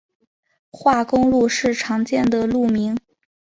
[0.71, 2.97] 化工路是常见的路名。